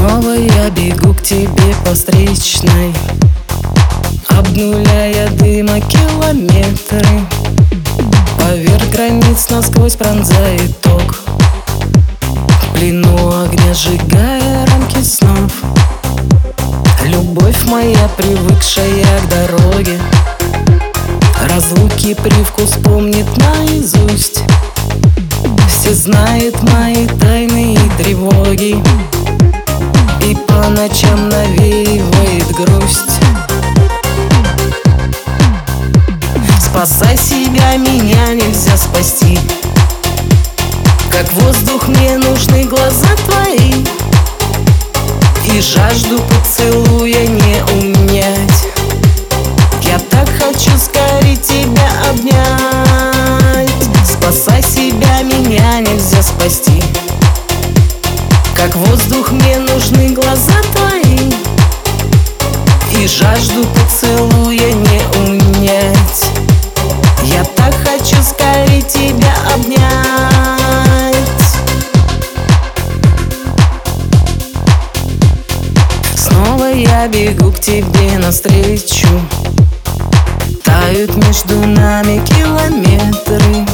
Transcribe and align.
Снова 0.00 0.32
я 0.32 0.70
бегу 0.70 1.12
к 1.12 1.20
тебе 1.20 1.74
по 1.84 1.94
встречной 1.94 2.94
Обнуляя 4.28 5.28
дыма 5.28 5.78
километры. 5.78 7.20
Поверх 8.38 8.88
границ 8.90 9.50
насквозь 9.50 9.96
пронзает 9.96 10.80
ток. 10.80 11.02
В 12.22 12.72
плену 12.72 13.42
огня 13.42 13.74
сжигая 13.74 14.66
рамки 14.68 15.02
снов. 15.02 15.52
Любовь 17.04 17.62
моя, 17.66 18.08
привыкшая 18.16 19.20
к 19.20 19.28
дороге. 19.28 20.00
Разлуки 21.46 22.14
привкус 22.14 22.70
помнит 22.82 23.26
наизусть. 23.36 24.44
Все 25.68 25.92
знает 25.92 26.56
мои 26.62 27.06
тайны 27.06 27.74
и 27.74 28.02
тревоги 28.02 28.82
И 30.22 30.34
по 30.34 30.68
ночам 30.68 31.28
навеивает 31.28 32.46
грусть. 32.52 33.20
Спасай 36.60 37.16
себя, 37.16 37.76
меня 37.76 38.34
нельзя 38.34 38.76
спасти. 38.76 39.38
Как 41.10 41.30
воздух 41.32 41.88
мне 41.88 42.16
нужны 42.18 42.64
глаза 42.64 43.08
твои. 43.26 43.84
И 45.46 45.60
жажду 45.60 46.20
поцелуя 46.20 47.26
не 47.26 47.62
унять. 47.74 48.66
Я 49.82 49.98
так 50.10 50.28
хочу 50.38 50.70
скорее 50.78 51.36
тебя 51.36 51.90
обнять. 52.08 53.70
Спасай 54.04 54.62
себя, 54.62 55.22
меня 55.22 55.80
нельзя 55.80 56.22
спасти 56.22 56.82
Как 58.62 58.76
воздух 58.76 59.32
мне 59.32 59.56
нужны 59.56 60.10
глаза 60.10 60.52
твои. 60.74 61.32
И 62.92 63.06
жажду 63.06 63.64
поцелуя 63.64 64.72
не 64.74 65.00
унять. 65.18 66.26
Я 67.22 67.42
так 67.56 67.74
хочу 67.76 68.22
скорее 68.22 68.82
тебя 68.82 69.32
обнять. 69.54 71.16
Снова 76.14 76.66
я 76.66 77.08
бегу 77.08 77.52
к 77.52 77.60
тебе 77.60 78.18
навстречу. 78.18 79.08
Тают 80.62 81.16
между 81.16 81.56
нами 81.66 82.22
километры. 82.26 83.66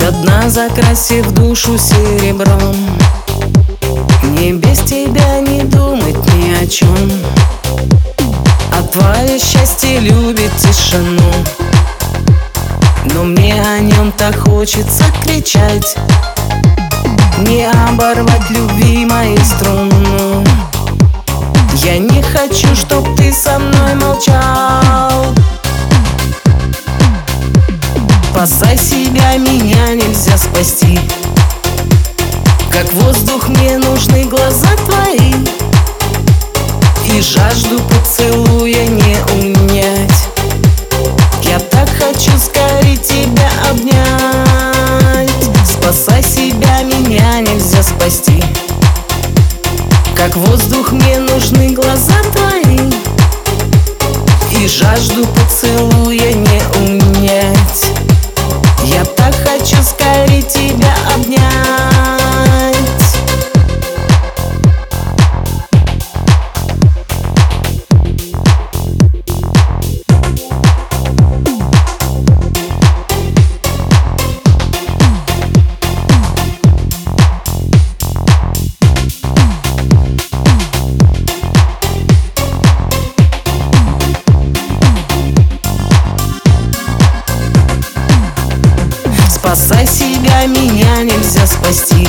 До 0.00 0.10
дна 0.10 0.48
закрасив 0.48 1.30
душу 1.32 1.76
серебром 1.76 2.74
Без 4.52 4.78
тебя 4.80 5.40
не 5.40 5.62
думать 5.62 6.16
ни 6.34 6.52
о 6.62 6.66
чем 6.66 7.10
А 8.70 8.82
твое 8.82 9.38
счастье 9.38 10.00
любит 10.00 10.50
тишину. 10.58 11.32
Но 13.14 13.24
мне 13.24 13.54
о 13.54 13.78
нем 13.78 14.12
так 14.12 14.36
хочется 14.36 15.04
кричать. 15.22 15.96
Не 17.38 17.66
оборвать 17.88 18.50
любви 18.50 19.06
моей 19.06 19.38
струну. 19.38 20.44
Я 21.76 21.98
не 21.98 22.20
хочу, 22.20 22.76
чтоб 22.76 23.16
ты 23.16 23.32
со 23.32 23.58
мной 23.58 23.94
молчал. 23.94 25.34
Спасай 28.30 28.76
себя, 28.76 29.38
меня 29.38 29.94
нельзя 29.94 30.36
спасти 30.36 31.00
Как 32.74 32.92
воздух 32.92 33.48
мне 33.50 33.78
нужны 33.78 34.24
глаза 34.24 34.66
твои. 34.84 35.32
И 37.06 37.20
жажду 37.20 37.80
поцелуя 37.82 38.84
не 38.86 39.16
унять. 39.32 40.28
Я 41.44 41.60
так 41.60 41.88
хочу 41.90 42.36
скорее 42.36 42.96
тебя 42.96 43.48
обнять. 43.70 45.30
Спасай 45.64 46.20
себя, 46.24 46.82
меня 46.82 47.42
нельзя 47.42 47.80
спасти. 47.80 48.42
Как 50.16 50.34
воздух 50.34 50.90
мне 50.90 51.20
нужны 51.20 51.74
глаза 51.74 52.16
твои. 52.32 52.90
И 54.50 54.66
жажду 54.66 55.24
поцелуя 55.26 56.32
не 56.32 56.60
унять 56.80 58.03
Спасай 89.54 89.86
себя, 89.86 90.46
меня 90.46 91.04
нельзя 91.04 91.46
спасти. 91.46 92.08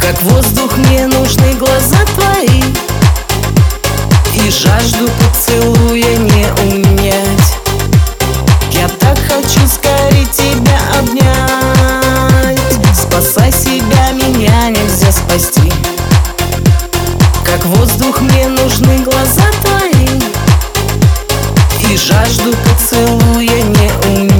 Как 0.00 0.22
воздух 0.22 0.76
мне 0.76 1.08
нужны 1.08 1.54
глаза 1.54 1.96
твои. 2.14 2.62
И 4.36 4.50
жажду 4.50 5.10
поцелуя 5.18 6.16
не 6.16 6.46
унять. 6.62 7.56
Я 8.70 8.88
так 9.00 9.18
хочу 9.26 9.66
скорее 9.66 10.26
тебя 10.26 10.78
обнять. 10.96 12.60
Спасай 12.94 13.50
себя, 13.50 14.12
меня 14.12 14.70
нельзя 14.70 15.10
спасти. 15.10 15.72
Как 17.44 17.66
воздух 17.66 18.20
мне 18.20 18.46
нужны 18.46 19.00
глаза 19.00 19.42
твои. 19.64 20.06
И 21.80 21.96
жажду 21.96 22.54
поцелуя 22.64 23.60
не 23.60 23.90
унять 24.06 24.33